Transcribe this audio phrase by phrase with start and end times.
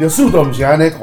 [0.00, 1.00] 有速度不是安那看。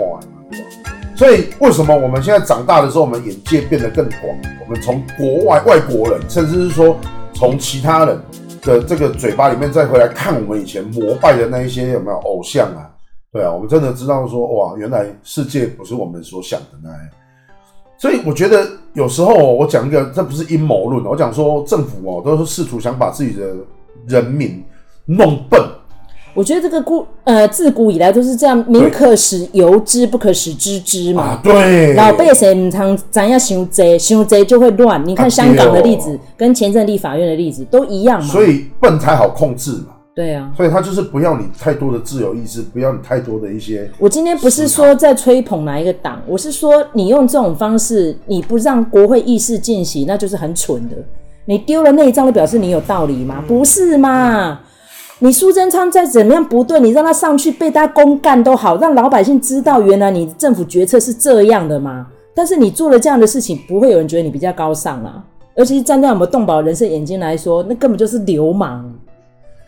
[1.15, 4.23] 所以为什么我们现在长大的时候，我们眼界变得更广？
[4.65, 6.97] 我们从国外外国人，甚至是说
[7.33, 8.17] 从其他人
[8.61, 12.89] 的这个嘴巴里面再回来看我们以前膜拜的那一些有没有偶像啊？
[13.33, 16.99] 对啊，我们真的知道说哇，原来世界不是我们所想的那样。
[17.97, 23.53] 所以我觉得有时候我讲一个，这不是阴谋论，我讲说政府哦，都是试图想把自己的
[24.07, 24.63] 人民
[25.05, 25.61] 弄笨。
[26.33, 31.23] 我觉得这个古呃自古以来都是这样，民可使由之，不可使知之嘛。
[31.23, 31.93] 啊，对。
[31.95, 35.03] 老百姓常咱要想贼，想贼就会乱。
[35.05, 38.27] 你看香港的例子，啊哦、跟前阵立法院的例子都一样嘛。
[38.27, 39.87] 所以笨才好控制嘛。
[40.15, 40.51] 对啊。
[40.55, 43.89] 所以他就是不要你太多的自由意志，不要你太多的一些。
[43.97, 50.95] 我今天不是说在吹捧哪一个党，我是说你用这种方式，你不让国会议事进行，那就是很蠢的。
[51.45, 53.37] 你丢了内脏，就表示你有道理吗？
[53.39, 54.51] 嗯、不是嘛？
[54.51, 54.57] 嗯
[55.21, 62.07] 你苏贞昌再怎么样不对，你让他上去被他公干都好，让老百姓知道原来你政府决策是这样的嘛。
[62.33, 65.21] 但是你做了这样的事情，不会有人觉得你比较高尚啊。
[65.55, 68.89] 尤其是站在我们动保人士眼睛来说，那根本就是流氓。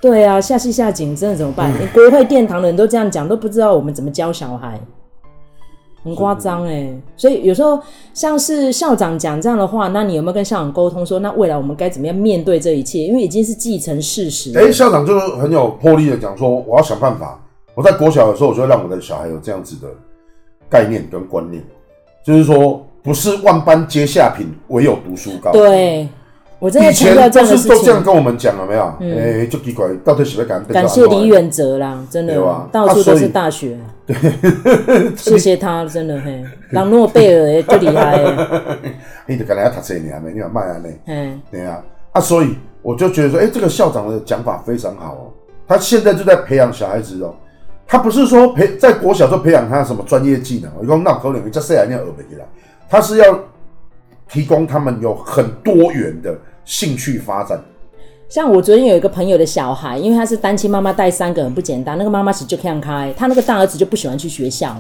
[0.02, 1.69] 对啊，下戏下井真的怎么办？
[1.77, 4.80] 连国会殿堂的人都这样讲，都不知道我们怎么教小孩。
[6.03, 7.80] 很夸张哎，所以有时候
[8.13, 12.99] 像是校长讲这样的话，那你有没有跟校长沟通说，那未来我们该怎么样面对这一切？
[13.03, 14.52] 因为已经是既成事实。
[14.58, 17.39] 哎、欸，校长就很有魄力的讲说，我要想办法。
[17.73, 19.88] 我在国小的时候，我就会让我的小孩有这样子的
[20.69, 21.63] 概念跟观念，
[22.23, 25.52] 就是说，不是万般皆下品，唯有读书高。
[25.52, 26.08] 对。
[26.62, 28.84] 我真的以前都是都这样跟我们讲了没有？
[28.84, 32.36] 哎、嗯，就奇怪，到底喜不是感感谢李远哲啦，真的，
[32.72, 33.80] 到处都是大学。
[34.06, 38.23] 对，谢谢他，真的嘿，朗诺贝尔也最厉害。
[39.26, 40.34] 你就跟人家读这年没？
[40.34, 40.80] 你要卖啊？
[41.08, 41.84] 嗯，对啊。
[42.12, 45.34] 啊，所以我就觉得说，哎、欸，这个校长的讲法非常好哦。
[45.67, 47.34] 他现在就在培养小孩子哦。
[47.88, 52.45] 他不是说培在国小就培养他什么专业技能，我讲那可能叫谁来念耳背啦？
[52.88, 53.39] 他是要
[54.30, 56.38] 提供他们有很多元的。
[56.66, 57.60] 兴趣发展，
[58.30, 61.98] 像我昨天有一个朋友的小孩，因为他是单亲妈妈带三个，很不简单。
[61.98, 64.76] 那个妈妈其实就看开，他那个大儿子就不喜欢去学校，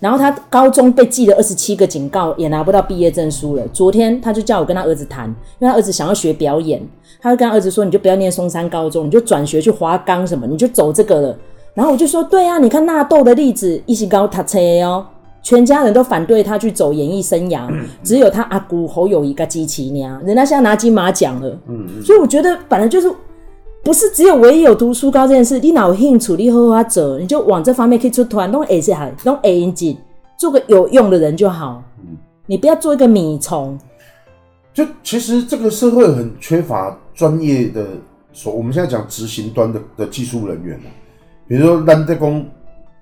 [0.00, 3.66] 然后他高中被记了二十七个警告，也拿不到毕业证书了。
[3.72, 5.26] 昨天他就叫我跟他儿子谈，
[5.58, 6.80] 因为他儿子想要学表演，
[7.20, 11.36] 他就跟他儿子说：“你就不要念松山高中，你就转学去华冈什么，你就走这个了。”
[11.74, 15.06] 然后我就说：“对啊，你看纳豆的例子，一起高读车哦。”
[15.44, 20.18] 全家人都反对他去走演艺生涯，嗯、只有他阿姑侯友谊个支持呢。
[20.24, 23.14] 人家现在拿金马奖了，嗯嗯，所以我觉得反正就是
[23.84, 29.98] 不是只有唯一有读书高这件事，你哪有兴趣，你好好走，你就往这方面可以出团，弄 A 下来，弄 A 引进，
[30.38, 31.82] 做个有用的人就好。
[32.00, 32.16] 嗯，
[32.46, 33.78] 你不要做一个米虫。
[34.72, 37.86] 就其实这个社会很缺乏专业的，
[38.32, 40.80] 所我们现在讲执行端的的技术人员，
[41.46, 42.46] 比如说蓝德工、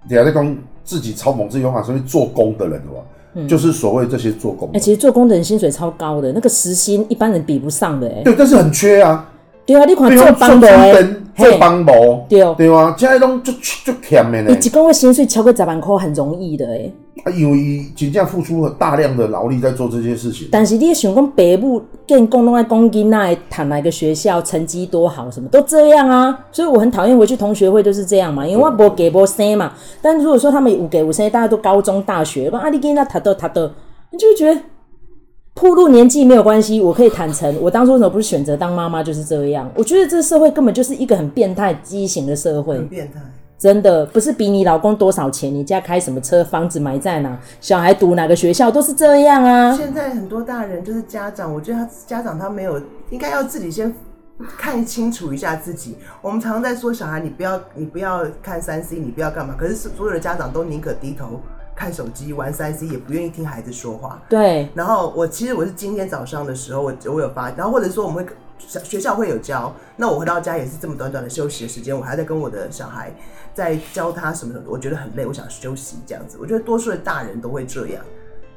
[0.09, 0.57] 李亚德工。
[0.93, 4.69] 自己超猛，自己有法，所以做工的人的话，嗯、就是所谓这些做工。
[4.69, 8.17] 哎、欸，其实做工的人薪水超高的，那个时薪一般人比不上的、欸。
[8.17, 9.27] 哎，对，但是很缺啊。
[9.65, 13.51] 对啊，你看做帮的人，做帮模，对对啊，现在都就
[13.85, 14.51] 就欠的呢。
[14.51, 16.95] 你一个月薪水超过十万块很容易的哎、欸。
[17.25, 20.49] 啊，因为真正付出了大量的劳力在做这些事情。
[20.51, 26.47] 但是你也想讲，爸母跟公拢爱讲囡仔谈哪个学校成绩多好，什么都这样啊。
[26.51, 29.73] 所以我很讨厌回去同学会都是这样嘛，因为我给无生嘛。
[30.01, 33.71] 但如果说他们有给无生，大家都高中大学，讲啊你囡仔他都他都，
[34.11, 34.61] 你就会觉得。
[35.55, 39.71] 铺路年纪没有关系，我可以坦诚，我当初为什么不是选择当妈妈就是这样。
[39.77, 42.75] 我觉得这社会根本就是一个很变态、畸形的社会。
[42.75, 43.21] 很变态，
[43.63, 49.73] 真的不是比你老公多少钱，你家开什么车，房子买在哪，小孩读哪个学校，都是这样啊。
[49.73, 53.95] 现在很多大人就是家长，我觉得他家长他没有应该要自己先
[54.59, 55.97] 看清楚一下自己。
[56.21, 61.41] 我们常常在说小孩，你不要你不要看三 C，你不要干嘛，可是所有的家长都宁可低头。
[61.75, 64.21] 看手机玩三 C 也不愿意听孩子说话。
[64.29, 64.69] 对。
[64.75, 68.33] 然后我其实我是今天早上的时候，我我有发，然后或者说我们会
[68.67, 73.15] 学校会有教，那我回到家也是这么短短的休息的时间，我还在跟我的小孩
[73.55, 76.39] 在教他什么什么，我觉得很累，我想休息这样子。
[76.41, 78.05] 我觉得多数的大人都会这样，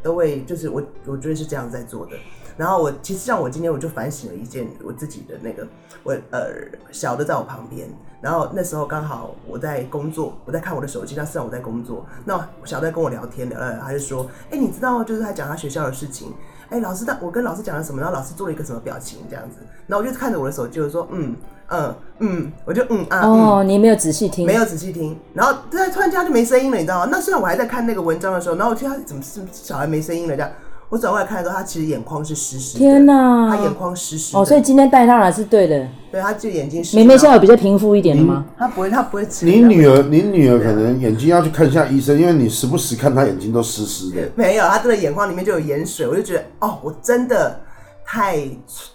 [0.01, 2.13] 都会就是我我觉得是这样在做的。
[2.57, 5.67] 然后我其实像我今天我就反省了一件我自己的那个，
[6.03, 6.47] 我呃
[6.89, 7.89] 小的在我旁边，
[8.21, 16.33] 然后那时候刚好我在工作，我在看我的手机，那虽然我在工作，那小的在跟我聊天的，呃，他就说，哎，你知道就是他讲他学校的事情，
[16.69, 19.57] 哎，老师他我跟老师讲了什么，然后老师做了一个什么表情这样子，
[19.87, 21.35] 然后我就看着我的手机，我说，嗯
[21.67, 27.09] 嗯嗯，我就嗯啊，哦，你没有仔细听，没有仔细听，然后突然间他就没声音了，你知道吗？
[27.11, 30.51] 那虽然我还在看那个文章的时候，然后我听他怎么是小孩没声音了这样。
[30.95, 32.79] 我转过来看的时候，他其实眼眶是湿湿的。
[32.79, 33.49] 天哪！
[33.49, 34.37] 他眼眶湿湿。
[34.37, 35.85] 哦，所以今天带他来是对的。
[36.09, 36.95] 对，他就眼睛湿。
[36.95, 38.45] 妹妹现在有比较平复一点了吗？
[38.57, 39.45] 他不会，他不会吃。
[39.45, 44.21] 你女儿，你女儿可能眼睛要去看一下医生，因为你时不时看她眼睛都湿湿的。
[44.35, 47.59] 没有，他真的眼眶里面就有盐水，我就觉得哦，我真的。
[48.07, 48.37] 太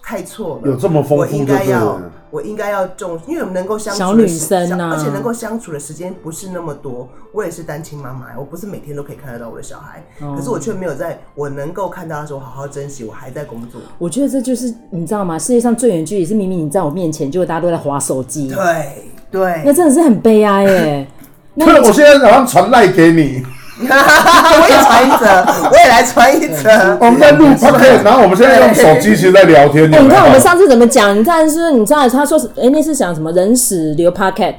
[0.01, 2.01] 太错了，有这么丰富，我应该要，
[2.31, 7.09] 我应该要重，因为我们能够相处小女生啊，而且能够相处的时间不是那么多。
[7.33, 13.05] 我也是单亲妈妈，我不是每天都可以看得到我的小孩，哦、可是我却没有在我能够看到的时候好好珍惜。
[13.05, 15.39] 我还在工作，我觉得这就是你知道吗？
[15.39, 18.49] 世界上最远距离是明明你在我面前，结果大家都在划手机。
[18.49, 21.07] 对对，那真的是很悲哀耶。
[21.55, 23.43] 那我现在早上传赖给你。
[23.81, 26.71] 我也传一则，我也来传一则。
[27.01, 29.91] 我们在录 podcast，然后我们现在用手机其实在聊天。
[29.91, 31.17] 欸、你看我们上次怎么讲？
[31.19, 34.57] 你看是，你知道他说是，哎、欸，那是讲什么人死留 podcast。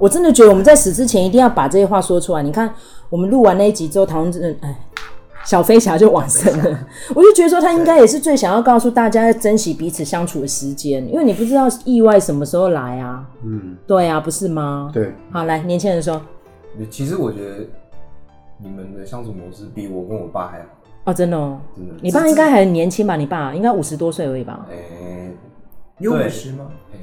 [0.00, 2.42] 我真的觉得我们在死之前一定要把这些话说出来。
[2.42, 2.68] 你看
[3.10, 4.76] 我们录完那一集之后，唐人哎，
[5.44, 6.78] 小飞侠就往生了。
[7.14, 13.22] 我就觉得说他应该也是最想要告诉大家要珍惜彼此相处的时间，因为你不知道意外什么时候来啊。
[13.44, 14.90] 嗯，对啊，不是吗？
[14.92, 15.14] 对。
[15.30, 16.20] 好，来年轻人说，
[16.90, 17.64] 其实我觉得。
[18.58, 20.66] 你们的相处模式比我跟我爸还好
[21.04, 21.94] 哦，真的哦，真的。
[22.00, 23.16] 你爸应该还年轻吧？
[23.16, 24.66] 你爸应该五十多岁而已吧？
[24.70, 25.36] 哎、欸，
[25.98, 26.66] 有五十吗？
[26.92, 27.00] 哎、欸，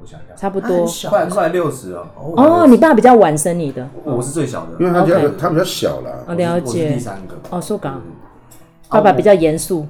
[0.00, 2.06] 我想一下，差不多，快快六十了。
[2.16, 6.24] 哦，你爸比较晚生你的，我是最小的，因为他比较他比较小了。
[6.26, 6.94] 哦，了解。
[6.94, 8.00] 第三个哦，说港，
[8.88, 9.86] 爸爸比较严肃，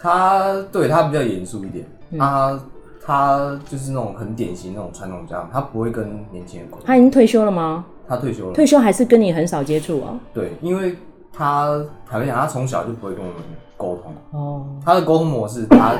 [0.00, 1.84] 他对他比较严肃一点，
[2.18, 2.60] 他
[3.04, 6.84] 他就是那种很典型那种传统家长，他不会跟年轻人沟通。
[6.84, 7.84] 他已经退休了吗？
[8.12, 10.20] 他退休了，退休还是跟你很少接触哦？
[10.34, 10.94] 对，因为
[11.32, 13.40] 他坦白讲，他从小就不会跟我们
[13.78, 14.14] 沟通。
[14.32, 15.96] 哦，他的沟通模式，他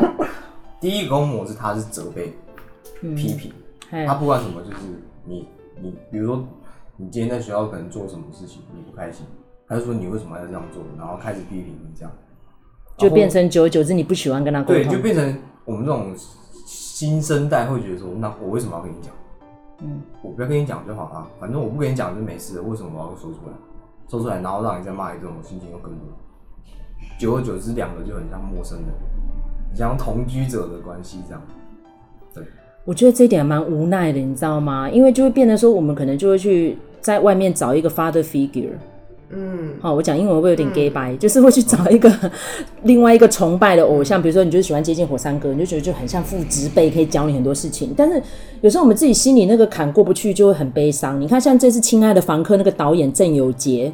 [0.79, 2.35] 第一个沟通模式他是责备、
[3.01, 3.51] 嗯、批评。
[4.07, 4.77] 他不管什么，就是
[5.25, 5.49] 你
[5.81, 6.45] 你，比如说
[6.99, 9.25] 你今天在学校可能做什么事情你不开心，
[9.67, 12.13] 他就说你为什么要这样做，然后开始批评你这样，
[12.99, 16.15] 就变成久而久之你不喜欢跟他沟通，对，就变成我们这种
[16.67, 19.11] 新生代会觉得说，那我为什么要跟你讲？
[19.83, 22.63] 嗯，我不要跟你讲就好了，反正我不跟你讲就没事了。
[22.63, 23.53] 为什么我要说出来？
[24.09, 26.07] 说出来，然后让你再骂一顿，我心情又更多。
[27.19, 28.89] 久而久之，两个就很像陌生人，
[29.75, 31.43] 像同居者的关系这样。
[32.33, 32.45] 对，
[32.85, 34.89] 我觉得这一点蛮无奈的，你知道吗？
[34.89, 38.75] 因为就会变得说，我们可能就会去在外面找一个 father figure。
[39.35, 41.17] 嗯，好，我讲英文会不会有点 gay 白？
[41.19, 42.13] 就是会去找一个
[42.85, 47.95] 另外一个崇拜的偶像，比如说你就是喜欢接近火山哥，你就觉得就很像父职辈，可以教你很多事情。
[47.97, 48.23] 但是
[48.61, 51.21] 有时候我们自己心里那个坎过不去，就会很悲伤。
[51.21, 53.93] 你看，像这次《亲爱的房客》那个导演郑有杰。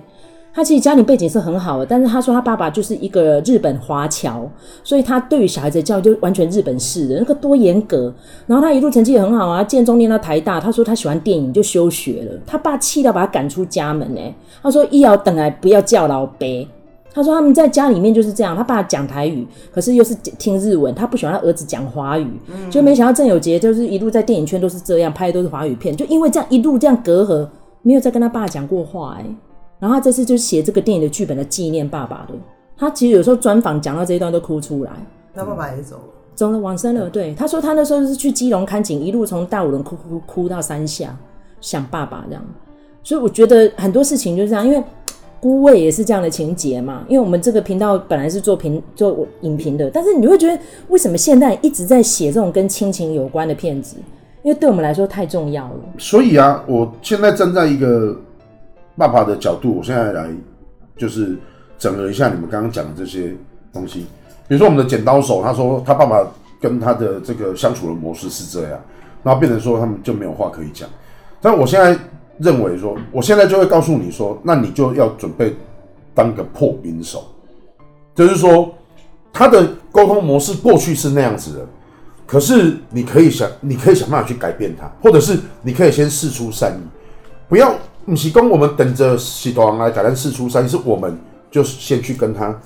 [0.53, 4.49] 他其实家庭背景是很好的，但是他说他爸爸就是一个日本华侨，
[4.83, 8.13] 所以他对于小孩子的教育就完全日本式的，那个多严格。
[8.47, 10.59] 然后他一路成绩也很好啊，建中念到台大。
[10.59, 14.21] 他说他喜欢电影就休学了，他爸气到把他赶出家门呢。
[14.61, 16.67] 他说一要等来不要叫老伯。
[17.11, 22.29] 他说他们在家里面就是这样，他爸讲台语，可是又是听日文，他不喜欢他儿子讲华语，
[22.71, 27.49] 就没想到郑有杰就是一路在电影圈都是这样拍的都是华语片，就因为这样一路这样隔阂，
[27.83, 29.25] 没有再跟他爸讲过话哎。
[29.79, 32.35] 然后他这次就写这个电影的剧本的纪念爸爸的，
[32.77, 34.91] 他其实有时候专访讲到这一段都哭出来。
[35.35, 36.03] 他爸爸也走了，
[36.35, 37.09] 走了往生了。
[37.09, 41.17] 对，他说他那时候是去基隆看景，一路从大武仑哭哭哭到山下，
[41.61, 42.45] 想爸爸这样。
[43.05, 44.83] 所以我觉得很多事情就是这样，因为
[45.39, 47.05] 孤味也是这样的情节嘛。
[47.07, 53.97] 因为我们这个频道本来是做评做影评的，但是你会觉得为什么现在一直在写这种跟亲情有关的片子？
[54.43, 55.81] 因为对我们来说太重要了。
[55.99, 58.23] 所以啊，我现在站在一个。
[58.99, 60.29] 爸爸的角度，我现在来
[60.97, 61.37] 就是
[61.79, 63.33] 整合一下你们刚刚讲的这些
[63.73, 64.01] 东西。
[64.49, 66.27] 比如说我们的剪刀手，他说他爸爸
[66.61, 68.81] 跟他的这个相处的模式是这样，
[69.23, 70.89] 然后变成说他们就没有话可以讲。
[71.41, 71.97] 但我现在
[72.39, 75.55] 认为说，我现在就会告诉你说，那你就要准备
[76.13, 77.25] 当个破冰手，
[78.17, 78.75] 就是说
[79.33, 81.67] 他的沟通模式过去是那样子的，
[82.27, 86.81] 可是你可以想，你可以想办法去改变他，或者是你可以先试出善意，
[87.49, 87.73] 不要。
[88.09, 91.17] 不是说我们等着喜多王来改，但释出善意，是我们
[91.51, 92.59] 就先去跟他，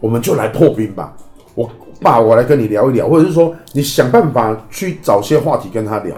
[0.00, 1.16] 我们就来破冰吧。
[1.54, 1.70] 我
[2.00, 6.14] 爸，我来跟你聊一聊，或者是说你想办法去找些话题跟他聊，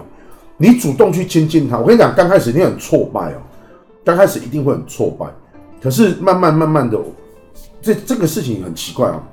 [0.57, 1.77] 你主动去亲近他。
[1.77, 3.37] 我跟你讲，刚开始你很挫败哦，
[4.03, 5.25] 刚开始一定会很挫败，
[5.81, 6.99] 可是慢慢慢慢的，
[7.81, 9.23] 这这个事情很奇怪哦。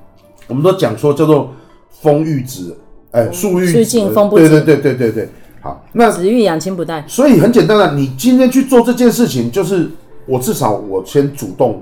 [0.46, 1.52] 我们都讲说叫做
[1.88, 2.76] 风遇子，
[3.10, 5.28] 哎，树遇子，风不止，对对对对对对。
[5.62, 9.88] 好，那子欲养亲不待，所以很简单的，你今天去做这件事情，就是
[10.26, 11.80] 我至少我先主动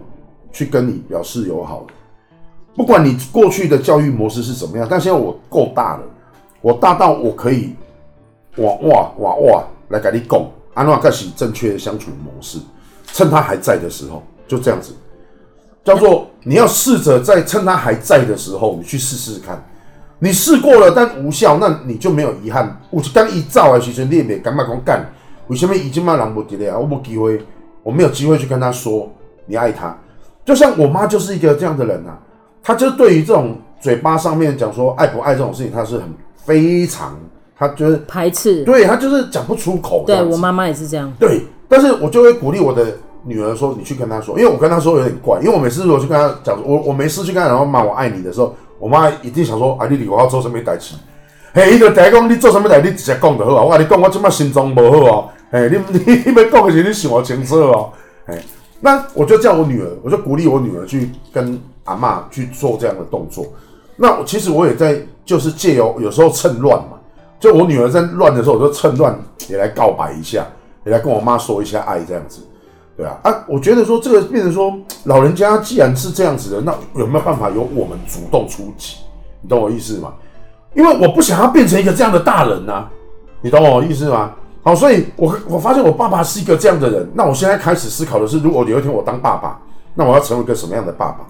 [0.53, 1.87] 去跟你表示友好，
[2.77, 6.03] 不管你过去的教育模式是怎么样，但现在我够大了，
[6.61, 7.75] 我大到我可以
[8.59, 10.45] 哇哇哇哇来跟你讲，
[10.75, 12.59] 安怎开始正确的相处模式，
[13.15, 14.95] 趁他还在的时候，就这样子。
[15.83, 19.65] 叫做你要试着在趁他还在的时候，你去试试看。
[20.23, 22.79] 你试过了，但无效，那你就没有遗憾。
[22.91, 25.11] 我刚一照啊，其实你也别干嘛讲干，
[25.47, 26.79] 为什么已经嘛人不记得啊？
[26.79, 27.41] 我没机会，
[27.83, 29.11] 我没有机会去跟他说
[29.47, 29.97] 你爱他。
[30.45, 32.19] 就像我妈就是一个这样的人啊，
[32.63, 36.05] 她就对于这种嘴巴上面讲说爱不爱这种事情，她是很
[36.37, 37.19] 非常，
[37.57, 40.05] 她就是排斥，对，她就是讲不出口。
[40.07, 41.11] 对，我妈妈也是这样。
[41.19, 50.95] 对，但是我就会鼓励我的女儿说：“你去跟她说，因为我跟她说有点怪，因为我每次如果去跟她讲，我我没事去跟她然后骂我爱你的时候。”我妈一定想说：“啊，你离我要做什么代志？
[51.53, 53.63] 嘿，伊就第一讲你做什么代，你直接讲就好啊！
[53.63, 55.29] 我跟你讲，我今麦心脏不好哦。
[55.51, 57.93] 嘿，你你你要讲的时候你想我清楚哦。
[58.25, 58.41] 嘿，
[58.81, 63.45] 那我就叫我女儿，我就鼓励我女儿去跟阿嬷去做这样的动作。
[63.97, 66.99] 那其实我也在，就是借由有时候趁乱嘛，
[67.39, 69.15] 就我女儿在乱的时候，我就趁乱
[69.49, 70.47] 也来告白一下，
[70.87, 72.41] 也来跟我妈说一下爱这样子。”
[73.01, 78.99] 对啊，啊，我觉得说这个变成说，老人家既然是这样子的，那有没有办法由我们主动出击？
[79.41, 80.13] 你懂我意思吗？
[80.75, 82.87] 因为我不想要变成一个这样的大人呐、
[83.41, 84.33] 你懂我意思吗？
[84.63, 89.59] 好，所以我我发现我爸爸是一个这样的人，那我现在开始思考的是，如果有一天我当爸爸，
[89.95, 91.21] 那我要成为一个什么样的爸爸？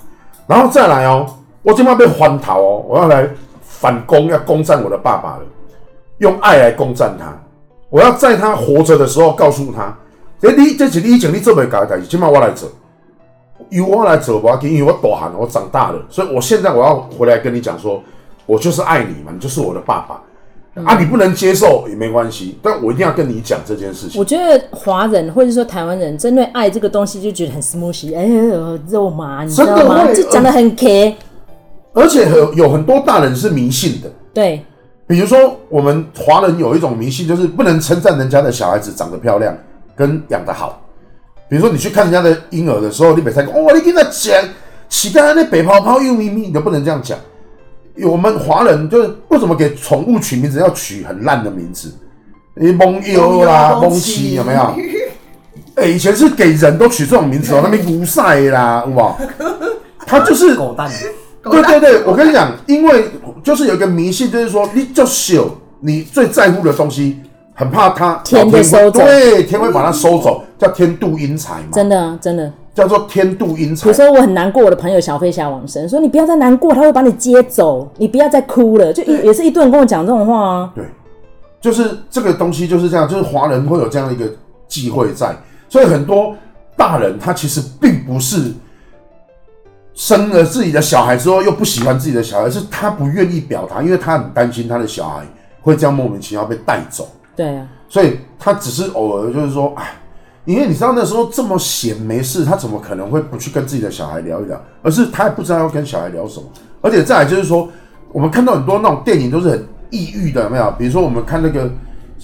[0.48, 1.24] 然后再来哦，
[1.62, 3.30] 我今晚被欢逃哦，我要来
[3.62, 5.42] 反攻，要攻占我的爸爸了，
[6.18, 7.26] 用爱来攻占他，
[7.90, 9.96] 我要在他活着的时候告诉他。
[10.40, 12.68] 这你这是你以前你做不到的代志，今麦我来做，
[13.68, 18.02] 由我来做吧，因为我大汉，我长大了，所以我现在我要回来跟你讲说，
[18.46, 20.22] 我就是爱你嘛，你就是我的爸爸、
[20.76, 24.18] 嗯、啊，你不能接受也没关系，但我一定要跟你讲这件事情。
[24.18, 30.10] 我觉得华人或者说台湾人针对爱这个东西就觉得很 smooth，哎呦肉麻，你知道吗？
[30.12, 31.16] 就讲的很 K，
[31.92, 34.64] 而且有有很多大人是迷信的，对，
[35.06, 39.54] 比如说我们华人有一种迷信，就是不能称赞人家的小孩子长得漂亮。
[39.96, 40.82] 跟养得好，
[41.48, 44.34] 比如说你去看人家的婴儿的时候，你别再讲哦，你跟他讲，
[44.88, 47.18] 乞丐那北泡泡又咪咪，你都不能这样讲。
[48.02, 51.92] 我们华人就是为什么给宠物取名字要取很烂的名字？
[52.54, 54.60] 你蒙优啦，蒙奇有没有？
[55.76, 59.16] 哎、欸，以前是给人都取这种名字哦， 那边无赛啦，哇，
[60.06, 60.90] 他就是 狗蛋。
[61.42, 63.06] 对对对，我跟你讲，因为
[63.42, 67.20] 就是有一个迷信，就是说你就秀你最在乎的东西。
[67.60, 71.68] 很怕他天会收走，对，天会把他收走，叫天妒英才嘛。
[71.70, 73.86] 真的，真的叫做天妒英才。
[73.86, 80.72] 有时候我很难过，我的朋友小飞侠往生说：“你不要再难过，他会把你接走，你不要再哭了。”就也是一顿跟我讲这种话啊。
[80.74, 80.82] 对，
[81.60, 84.24] 就是这个东西就是这样，就是华人会有这样的一个
[84.66, 85.36] 忌讳在，
[85.68, 86.34] 所以很多
[86.78, 88.54] 大人他其实并不是
[89.92, 95.26] 生了自己的小孩之后又不喜欢自己的小孩，是他不愿意表达，因为他很担心他的小孩
[95.60, 97.06] 会这样莫名其妙被带走。
[97.40, 99.94] 对啊，所以他只是偶尔就是说，哎，
[100.44, 104.60] 因为你知道那时候这么闲没事，他怎么可能会不去跟自己的小孩聊一聊？
[104.82, 106.44] 而是他也不知道要跟小孩聊什么。
[106.82, 107.66] 而且再来就是说，
[108.12, 110.70] 我们看到很多那种电影都是很抑郁的，有没有？
[110.78, 111.64] 比如说我们看那个《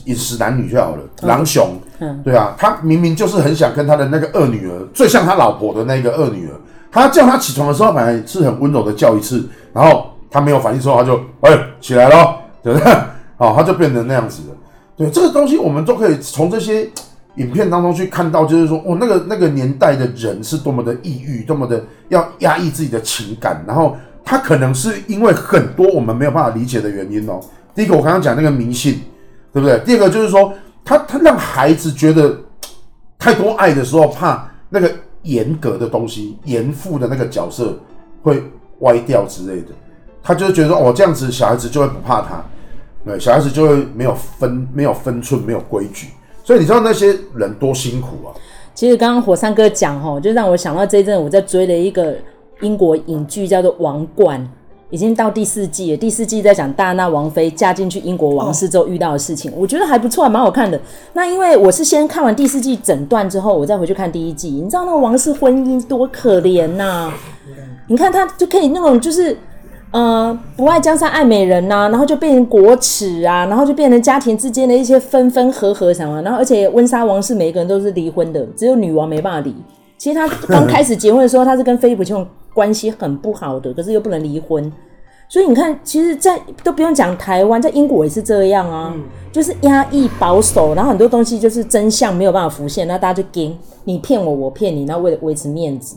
[0.04, 6.52] 饮食男女》就好了，嗯，狼雄，嗯，对啊，他明明就是很想跟他的那个二女儿，最像他老婆的那个二女儿，
[6.92, 12.92] 他叫他起床的时候，本来是很温柔的叫一次，然后他没有反应之后，他就哎起来了，对不对？
[13.38, 14.55] 好，他就变成那样子了。
[14.96, 16.88] 对这个东西，我们都可以从这些
[17.36, 27.38] 影片当中去看到，就是说，哦，那个那个年代的人是多么的抑郁，多么的要压抑自己的情感，然后他可能是因为很多我们没有办法理解的原因哦。
[27.74, 29.02] 第一个，我刚刚讲那个迷信，
[29.52, 29.78] 对不对？
[29.80, 30.50] 第二个就是说，
[30.82, 32.34] 他他让孩子觉得
[33.18, 34.90] 太多爱的时候，怕那个
[35.24, 37.78] 严格的东西、严父的那个角色
[38.22, 38.42] 会
[38.78, 39.68] 歪掉之类的，
[40.22, 42.42] 他就觉得哦，这样子小孩子就会不怕他。
[43.06, 46.08] 对，小孩子就会没有分、没有分寸、没有规矩，
[46.42, 48.34] 所以你知道那些人多辛苦啊。
[48.74, 52.16] 其实刚刚火山哥讲吼，就让我想到这一阵我在追的一个
[52.62, 54.40] 英国影剧叫做《王冠》，
[54.90, 55.96] 已经到第四季了。
[55.96, 60.78] 第四季在讲戴安娜王妃嫁进去英国王室之后遇到的事情，我觉得还不错，还蛮好看的。
[61.12, 64.50] 那因为我是先看完第四季整段之后，我再回去看第一季。
[64.50, 67.14] 你知道那个王室婚姻多可怜呐、啊？
[67.86, 69.36] 你看他就可以那种就是。
[69.96, 79.54] 呃，不爱江山爱美人呐、啊，然后就变成国耻啊，然后就变成家庭之间的一些分分合合什么，然后而且温莎王室每一个人都是离婚的，只有女王没办法离。
[79.96, 84.70] 其实她刚开始结婚的时候，她是跟菲利普亲王关系很不好的，可是又不能离婚。
[85.30, 93.50] 所以你看，其实，在都不用讲台湾，在英国也是这样啊，嗯、就是压抑保守，然后很多东西就是真相没有办法浮现，那大家就跟
[93.84, 95.96] 你骗我，我骗你，那为了维持面子。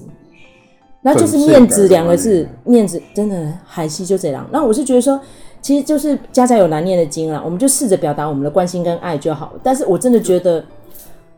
[1.01, 4.45] 那就是面子两个字，面子真的海西就这样。
[4.51, 5.19] 那我是觉得说，
[5.61, 9.53] 其实就是家家有难念的经啦，我们就试着表达我们的关心跟爱就好。
[9.63, 10.63] 但是我真的觉得，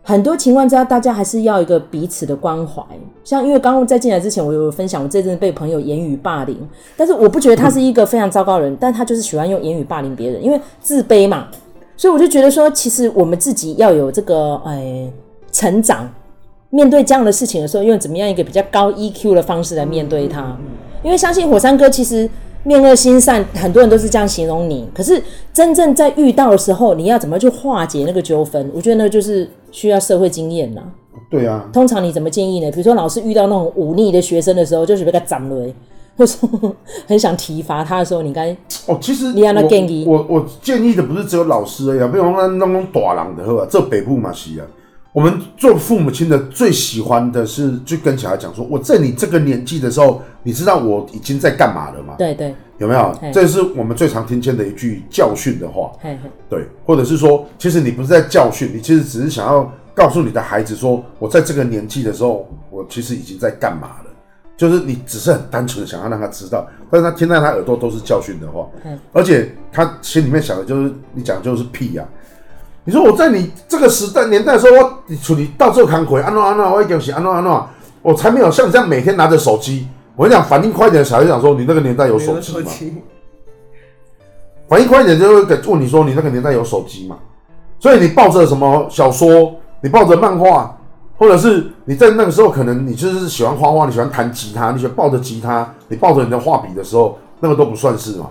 [0.01, 2.84] 很多情况之下，大家还是要一个彼此的关怀。
[3.24, 6.58] 像因为刚刚在进来之前，我有分享，我这阵被朋友言语霸凌，
[6.98, 11.48] 但是我不觉得他是一个非常糟糕的人，嗯、但他就是喜欢用言语霸凌别人，因为自卑嘛。
[11.96, 15.08] 所以我就觉得说，其实我们自己要有这个哎
[15.51, 16.10] 成长，
[16.72, 20.58] 面对这样的事情的时候，用怎么样一个比较高 EQ 的方式来面对它。
[21.04, 22.30] 因为相信火山哥其实
[22.63, 24.88] 面恶心善，很多人都是这样形容你。
[24.94, 25.22] 可是
[25.54, 28.72] 真正在遇到的时候，你要怎么去化解那个纠纷？
[28.74, 30.82] 我觉得那个就是需要社会经验呐。
[31.30, 31.70] 对啊。
[31.74, 32.72] 通常你怎么建议呢？
[32.72, 35.68] 比如说老师遇到那种忤逆的学生的时候，就是被他斩了。
[36.18, 36.75] 或者说
[37.08, 44.68] 很想体罚他的时候，你该哦，其实你我建议我我建议的不是只有老师而已，比如说那种大人的，呵，这北部嘛是啊。
[45.13, 52.15] 我们做父母亲的最喜欢的是，就跟小孩讲说，我在你这个年纪的时候，你知道我已经在干嘛了吗？
[52.18, 53.13] 对对，有没有？
[53.34, 55.91] 这是我们最常听见的一句教训的话。
[56.50, 64.12] 对，或者是说，其实你不是在教训，你其实只是想要告诉你的孩子说，我在这个年纪的时候，我其实已经在干嘛了。
[64.56, 68.65] 就是你只是很单纯的想要让他知道，但是他听在他耳朵都是教训的话，
[69.12, 72.21] 而且他心里面想的就是你讲的就是屁呀、啊！
[72.84, 77.68] 你说我在你这个时代年代的时候，我你处理到这个坎坷，安诺安诺，我一讲是安诺安诺，
[78.02, 79.88] 我才没有像你这样每天拿着手机。
[80.16, 82.54] 我跟你讲，反应快一点的小孩讲说，你那个年代有手机
[82.92, 83.02] 吗？
[84.68, 87.18] 反应快一点就会给问你说，你那个年代有手机吗？
[87.80, 90.78] 所以你抱着什么小说，你抱着漫画。
[91.18, 98.26] 或者是你在那个时候，可能你就是喜欢画画，你喜欢弹吉他，你喜欢抱着吉他，你抱着你的画笔的时候，那个都不算是嘛？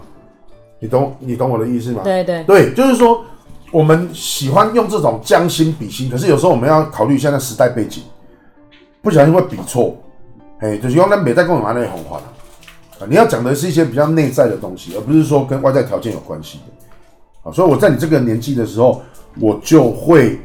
[0.80, 2.00] 你懂你懂我的意思吗？
[2.02, 3.22] 对对对，就是说
[3.70, 8.02] 我们喜欢用这种将心比心，可是有时候我们要考虑现在时代背景，
[9.02, 9.96] 不小心会比错，
[10.58, 12.20] 哎，就是用那美在跟我玩那里红话
[12.98, 17.52] 啊，你要讲的是一些比较内在的东西，而不是说跟外在条件有关系的啊。
[17.52, 19.00] 所以我在你这个年纪的时候，
[19.40, 20.38] 我就会。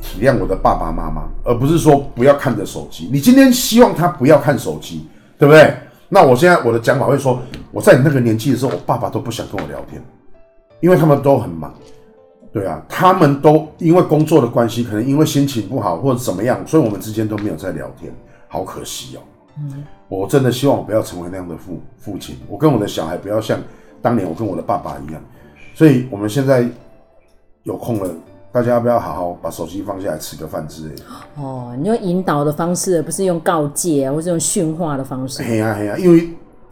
[0.00, 3.08] 体谅我的爸爸妈妈，而不是说不要看着手机。
[3.12, 5.74] 你今天希望他不要看手机，对不对？
[6.08, 10.00] 那我现在我的讲法会说，我在你那个年纪的时候，我爸爸都不想跟我聊天，
[10.78, 11.74] 因为他们都很忙。
[12.52, 18.12] 对啊，他们都因为工作的关系，可能因为心情不好或者怎么样，所以我们之间都没有在聊天，
[18.48, 19.20] 好可惜哦。
[19.58, 23.58] 嗯，我真的希望我不要成为那样的父父亲，我跟我的小孩不要像
[24.00, 25.22] 当年我跟我的爸爸一样。
[25.74, 26.68] 所以我们现在
[27.64, 28.10] 有空了。
[28.50, 31.02] 大家要不要好好把手机放下来吃个饭之类的？
[31.36, 35.42] 哦，你用引导的方式，而不是用告诫啊，或是用训话的方式。
[35.42, 36.30] 嘿呀嘿呀，因为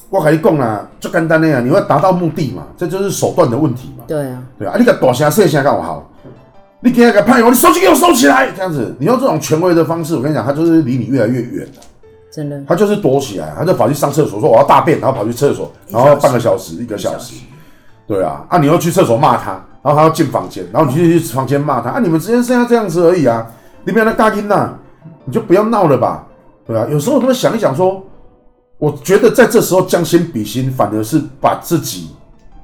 [0.08, 4.04] 我跟你讲啦，最简单的呀，你会达到目的嘛，这就是手段的问题嘛。
[4.06, 6.08] 对啊，对啊，啊你个大声细声干我好，
[6.80, 11.82] 你给那个朋友，你手机给我收起来，这样子，你用这种权威的方式，我跟你讲，他就是离你越来越远了。
[12.32, 17.34] 真的，他就是躲起来，他就跑去上厕所，说我要大便，然后跑去厕所，然后半个小时，一个小时。
[18.06, 23.44] 对啊，啊，你要去厕所骂他，然后他要进房间，然后你就去房间骂他，啊，你们之间剩下这样子而已啊，
[23.84, 24.74] 你不要那大音呐，
[25.24, 26.24] 你就不要闹了吧，
[26.64, 28.00] 对啊，有时候他们想一想说，
[28.78, 32.10] 我觉得在这时候将心比心，反而是把自己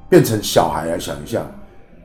[0.09, 1.41] 变成小孩来想一下，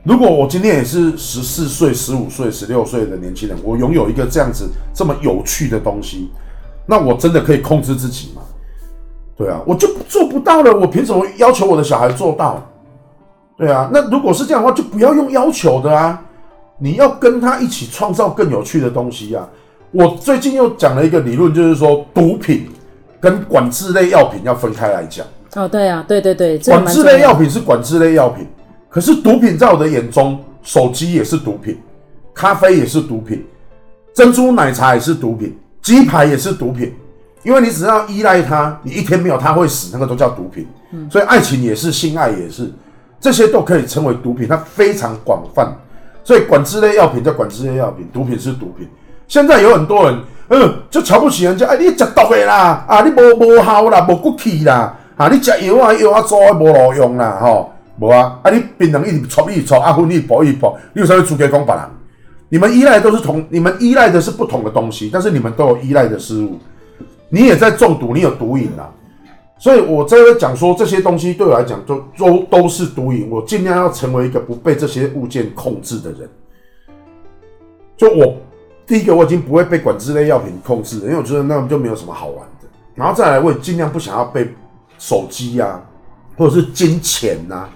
[0.03, 6.31] 如果我今天也是十四岁、十五岁、十六岁的年轻人，我拥有一个这样子这么有趣的东西，
[6.87, 8.41] 那我真的可以控制自己吗？
[9.37, 12.61] 对啊，我就做不到了，我凭什么要求我的小孩做到？
[13.57, 16.19] 对啊，那如果是这样的话，就不要用要求的啊，
[16.79, 19.47] 你要跟他一起创造更有趣的东西啊。
[19.91, 22.67] 我最近又讲了一个理论，就是说毒品
[23.19, 25.25] 跟管制类药品要分开来讲。
[25.55, 28.47] 哦，对啊，对对对，管制类药品是管制类药品，
[28.87, 31.77] 可是毒品在我的眼中，手机也是毒品，
[32.33, 33.43] 咖啡也是毒品，
[34.13, 36.93] 珍珠奶茶也是毒品，鸡排也是毒品，
[37.43, 40.67] 因为你只要依赖它，你一天没有它会死，那个都叫毒品。
[40.91, 42.71] 嗯，所以爱情也是，性爱也是。
[43.19, 45.75] 这些都可以称为毒品，它非常广泛，
[46.23, 48.87] 所以管制类药品叫管制类药品，毒品是毒品。
[49.27, 61.83] 现在有很多人，嗯，就瞧不起人家，哎，你食毒的啦，啊，你无无效啦，无骨气啦，啊，你食药啊药啊做啊无路用啦，吼，无啊，啊，你槟榔一直抽一直抽，啊，荤一搏一搏，你有啥会资格讲别人？
[62.49, 66.57] 你们依赖都是同，你们依赖的是不同的东西，但是你们都有依赖的事物，
[67.29, 68.89] 你也在中毒，你有毒瘾啦。
[69.59, 73.27] 所以，我在讲说这些东西对我来讲都都都是毒瘾。
[73.29, 76.29] 我尽量要成为一个不被这些物件控制的人。
[77.97, 78.37] 就我
[78.89, 82.67] 第一个，我已经不会被管制类药品控制了，因为我觉得那就没有什么好玩的。
[82.95, 84.55] 然后再来，我也尽量不想要被
[84.97, 85.81] 手机呀、啊，
[86.35, 87.69] 或者是金钱呐，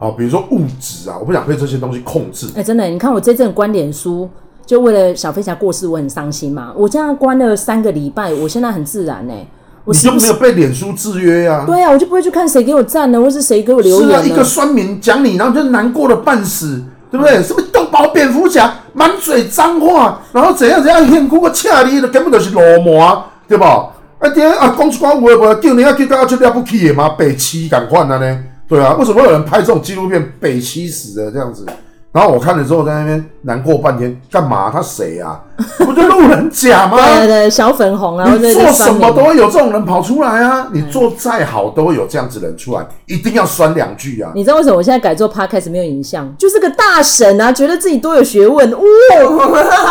[0.00, 2.48] 啊，比如说物质啊，我不想被这些东西控制。
[2.48, 4.28] 哎、欸，真的，你看我这阵关脸书，
[4.66, 6.72] 就为了小飞侠过世，我很伤心嘛。
[6.76, 9.46] 我这样关了三个礼拜，我现在很自然呢、欸。
[9.86, 11.64] 你就没有被脸书制约呀？
[11.64, 14.08] 对啊，我就不会去看谁给我赞了，或是谁给我留言。
[14.08, 17.40] 是啊，一个酸民讲你，然后就难过的半死，对不对？
[17.42, 17.62] 什么
[18.08, 23.88] 蝙蝠侠，满嘴脏话，然后怎样怎样很酷个恰你，根本就是流氓，对吧？
[24.18, 28.44] 啊爹啊，讲出话话，叫你啊去搞就了不起的嘛，北七赶快了呢？
[28.68, 31.66] 对啊，为什么有人拍这种纪录片北七死的这样子？
[32.12, 34.70] 然后我看了之后，在那边难过半天，干嘛？
[34.70, 35.40] 他谁啊？
[35.84, 36.96] 不就路人甲吗？
[36.96, 38.30] 对对对，小粉红啊！
[38.40, 40.68] 你做什么都会有这种人跑出来啊！
[40.72, 44.30] 你做再好都会有这样子人出来，一定要酸两句啊！
[44.34, 46.32] 你知道为什么我现在改做 podcast 没有影像？
[46.38, 48.80] 就是个大神啊，觉得自己多有学问哇！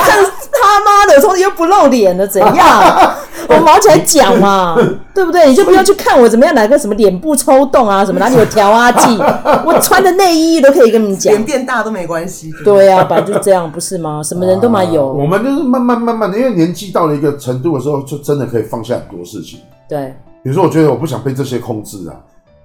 [0.02, 0.18] 看
[0.52, 3.14] 他妈的，从此又不露脸了，怎样？
[3.48, 4.76] 我毛起来讲嘛，
[5.14, 5.48] 对不对？
[5.48, 9.18] 你就不要去看我怎么样，哪个什么脸部抽动啊，什么哪里有调啊剂，
[9.66, 11.32] 我穿的内衣都可以跟你讲。
[11.34, 12.52] 脸变大都没关系。
[12.64, 14.22] 对呀、啊，本来就这样，不是吗？
[14.24, 15.14] 什么人都蛮有、啊。
[15.18, 19.60] 我们就是慢慢慢慢的，因为年纪到了一个程度的时候，就真的可以放下很多事情。
[19.88, 22.16] 对，比如说，我觉得我不想被这些控制啊，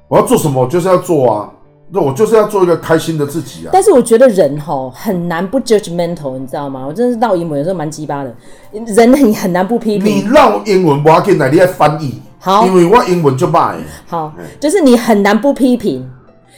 [0.09, 1.51] 我要做什么，我就是要做啊。
[1.91, 3.71] 那我就是要做一个开心的自己啊！
[3.71, 6.83] 但是我觉得人吼很难不 judgmental，你知道吗？
[6.89, 8.35] 我真的是绕英文有时候蛮鸡巴的，
[8.73, 10.07] 人很很难不批评。
[10.07, 12.21] 你绕英文我要进来，你要翻译。
[12.39, 13.77] 好，因为我英文就慢。
[14.07, 16.11] 好，就是你很难不批评，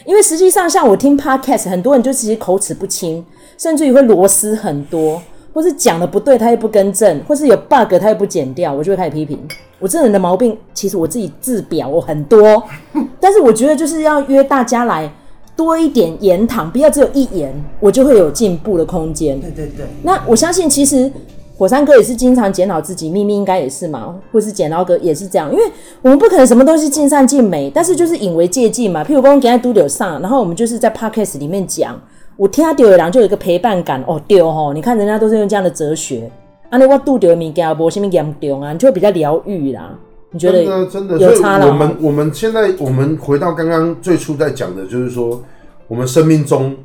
[0.05, 3.23] 因为实际上像我听 podcast，很多人就其实口齿不清，
[3.57, 5.21] 甚至于会螺丝很多，
[5.57, 9.39] 或是讲的不对他又不更正，或是有 bug 他又不剪掉，我就会开始批评。
[9.79, 12.61] 我这人的毛病，其实我自己自表我很多，
[13.19, 15.11] 但是我觉得就是要约大家来
[15.55, 19.41] 多一点言谈，不要只有一言，我就会有进步的空间。
[19.41, 19.87] 对对对。
[20.03, 21.11] 那我相信，其实
[21.57, 25.63] 火山哥也是经常检讨自己，秘密应该也是嘛，或是剪刀哥也是这样，因为
[26.03, 29.03] 我们不可能什么东西尽善尽美，但是就是引为借鉴嘛。
[29.03, 31.99] 譬如说，给他读柳上，然后我们就是在 podcast 里面讲，
[32.37, 36.29] 我听他丢的，然后就有一个陪伴感哦，丢吼，你看人家都是用这样的哲学。
[36.69, 39.97] 啊，你我拄着物件无什么严重啊，你就会比较疗愈啦。
[40.31, 41.67] 你觉得真的真的有差了？
[41.67, 45.41] 我们我们现在我们回到刚刚最初在讲的，就是说
[45.87, 46.75] 我们生命中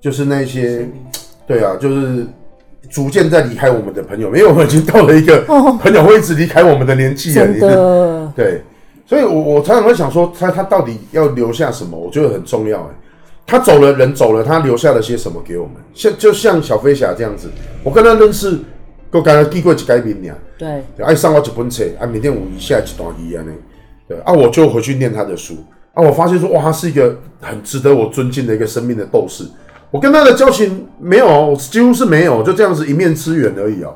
[0.00, 0.88] 就是那些
[1.46, 2.26] 对啊，就是
[2.88, 5.40] 逐渐在离开我们的朋友，因为我们已经到了一个
[5.78, 7.46] 朋友会一直离开我们的年纪了。
[7.46, 8.62] 真的对，
[9.04, 11.96] 所以我我常常会想说，他他到底要留下什么？
[11.96, 12.88] 我觉得很重要哎。
[13.46, 15.74] 他走了，人走了，他留下了些什么给我们？
[15.94, 17.48] 像就像小飞侠这样子，
[17.82, 18.58] 我跟他认识。
[19.12, 23.52] 我刚刚寄过几改名呀，对，爱上我几本册，啊，明天我一下一段一样呢，
[24.06, 25.54] 对，啊，我就回去念他的书，
[25.94, 29.44] 啊，我发现说，哇，他是一个很值得我尊敬的一个生命的斗士。
[29.90, 33.94] 我跟他的交情没有，几乎是没有，就这样子一面之缘而已哦，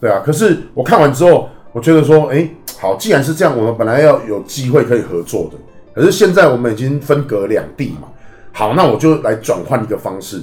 [0.00, 0.22] 对啊。
[0.24, 5.58] 可是我看完之后，我觉得说，哎、欸，好，既然是这样，我们本来要有机会可以合作的，
[5.94, 8.08] 可是现在我们已经分隔两地嘛，
[8.56, 10.40] 好，那我就来转换一个方式，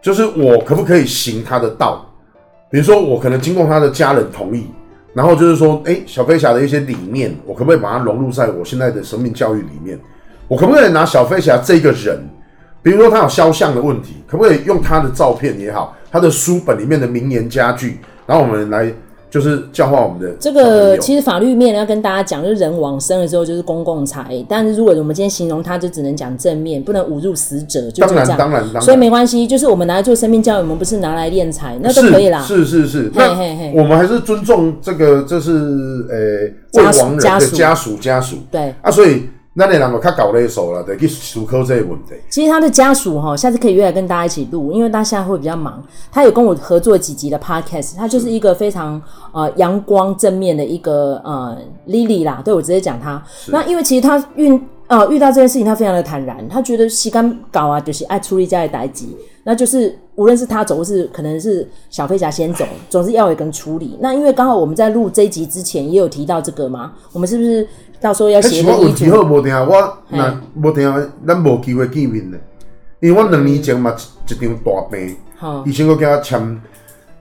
[0.00, 2.02] 就是我可不可以行他的道？
[2.70, 4.68] 比如说，我可能经过他的家人同意，
[5.12, 10.00] 然后就是说，哎，小飞侠的一些理念，我可不可以把它融入在我现在的生命教育里面？
[10.48, 12.18] 我可不可以拿小飞侠这个人，
[12.82, 18.90] 比如说他有肖像的问题，可不可以用他的照片也好，他的书本里面的名言佳句，然后我们来。
[19.32, 28.28] 就是教化我们的这个，其实法律面要跟大家讲，就是人往生了之后就是公共财，但是如果我们今天形容他，就只能讲正面，不能侮辱死者，就这样。
[28.28, 28.82] 当然，当然，当然。
[28.82, 32.42] 所以没关系，就是我们拿来做生命教育，我们不是拿来敛财，那都可以啦。
[32.42, 35.50] 是是是，是，那我们还是尊重这个，这是
[36.10, 37.40] 呃未亡人的家
[37.74, 38.36] 属家属。
[38.50, 39.22] 对啊，所以。
[39.54, 42.14] 那你两个他搞了一手了，得去思考这个问题。
[42.30, 45.84] 其实他的家属哈，下次可以约来跟大家一起录，因为他现在会比较忙。
[46.10, 51.54] 他有跟我合作几集的 podcast，他就是一个非常呃阳光正面的一个呃
[51.86, 52.40] Lily 啦。
[52.42, 53.22] 对，我直接讲他。
[53.48, 59.04] 那因为其实他遇呃遇到这件事情，他非常的坦然，他觉得西干搞啊，就是爱处理家的代志。
[59.44, 63.98] 那就是无论是他走，或是可能是小飞侠先走，总是要有一个人处理。
[64.00, 67.68] 那因为刚好我们在录这一集之前也有提到这个嘛，我们是不是？
[68.02, 69.04] 到时候要写个遗嘱。
[69.26, 72.38] 无定我那无定，咱无机会见面的，
[73.00, 73.94] 因为我两年前嘛
[74.26, 75.16] 一场大病，
[75.64, 76.60] 以前我叫他签。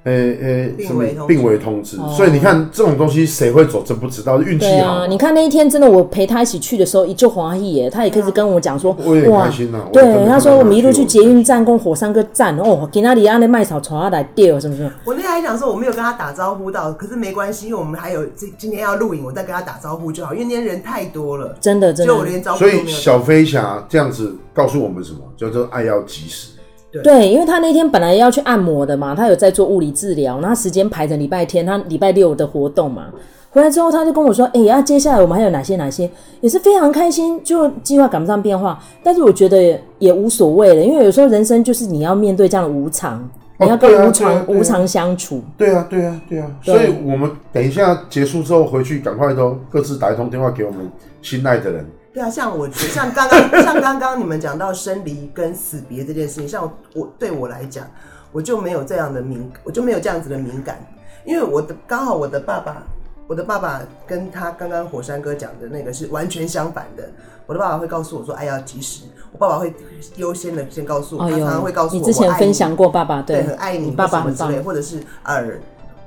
[0.03, 0.11] 诶、
[0.41, 1.95] 欸、诶，什么病危通知？
[2.17, 4.93] 所以你看这种东西谁会走，真不知道，运气好。
[4.93, 9.87] 啊，你看那一天真的，我陪他一起去的时候，一就华裔耶，他也开始跟我讲说，我也开心啊。
[9.93, 14.91] 对，他说我们一路去捷运站跟火山哥站哦，给那里安那麦草传下来掉，是不是？
[15.05, 22.11] 我那天还想说我没有跟他打招呼到，可是没关系，因为我们还有今今天要录影，我再跟他打招呼就好，因为那天人太多了，真的真的。
[22.11, 22.57] 就我连招呼。
[22.57, 25.19] 所以小飞侠这样子告诉我们什么？
[25.37, 26.47] 叫做爱要及时。
[26.91, 33.07] 对，对，因为他那天本来要去按摩的嘛，他有在做物理治疗，然后时间排成礼拜天，他礼拜六的活动嘛。
[33.53, 38.79] 回来之后他就跟我说：“哎、欸、呀，接下来我们还有哪些哪些，也是非常开心，就计划赶不上变化。
[39.03, 43.19] 但是我觉得也无所谓了，因为有时候人生就是你要面对这样的无常，
[43.57, 45.41] 哦、你要跟无常、啊啊啊、无常相处。
[45.57, 46.49] 对啊，对啊，对啊。
[46.61, 50.89] 所以我们等一下结束之后回去，赶快都各自打一通电话给我们
[51.21, 57.89] 心爱的人。”对啊，像我，像刚刚，像刚刚你们讲到生离跟死别这件事情，像我，对我来讲，
[58.31, 60.77] 我就没有这样的敏，我就没有这样子的敏感，
[61.25, 62.83] 因为我的刚好我的爸爸，
[63.27, 67.09] 我的爸爸跟他刚刚火山哥讲的那个是完全相反的。
[67.47, 69.73] 我的爸爸会告诉我说：“哎，要及时。”我爸爸会
[70.15, 75.43] 优先的先告诉我，他常常会告诉我：“你之前分享过爸爸对，对，很爱你，爸爸什么之类，或者是呃，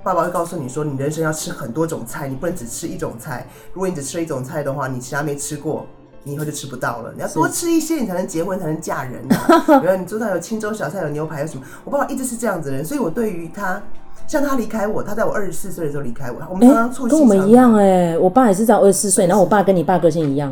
[0.03, 3.47] 爸爸会告诉你说，你人生要吃很多种菜，你不能只吃一种菜。
[3.73, 5.87] 如果你只吃一种菜的话，你其他没吃过。”
[6.25, 9.79] 你以后就吃不到了，你要多吃一些，你才能结婚，才能嫁人啊。
[9.81, 11.63] 比如你桌上有清粥小菜，有牛排，有什么？
[11.85, 13.81] 我爸爸一直是这样子的人，所以我对于他，
[14.27, 17.11] 像他离开我，他在我二十四岁的时候离开我，我们常常促膝。
[17.11, 20.51] 跟我们一样哎、欸，我爸也是在二十四岁，然后我爸跟你爸个性一样。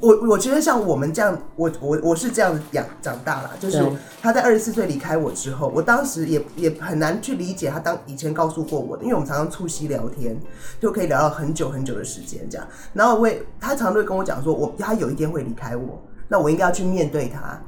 [0.00, 3.84] 我我觉得像我们这样，我我我是这样养长大了，就是
[4.22, 10.38] 他在二十四岁离开我之后，我当时也也很难去理解他当以前告诉过我的，因为我们常常促膝聊天，
[10.80, 12.66] 就可以聊到很久很久的时间这样。
[12.94, 17.60] 然后我也他常常会跟我讲说，我他有一天会离开我，那我应该要去面对他，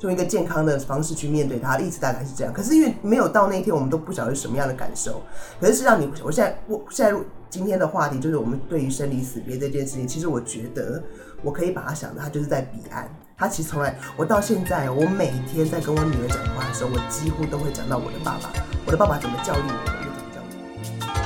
[0.00, 2.52] 用一个健康的方式去面对他，一直大概是这样。
[2.52, 5.20] 可是因为没有到那一天，我们都不晓得是什么样的感受。
[5.60, 11.02] 可是是让你，我现在我现在今天的话题就是我们对于生离死别这件事情，其实我觉得。
[11.46, 13.08] 我可以把它想的，它就是在彼岸。
[13.38, 18.50] 它其实从来，我到现在，我每一天在跟我女儿讲话的时候，我几乎都会讲到我的爸爸，
[18.84, 21.25] 我的爸爸怎么教育我，我就怎么教育。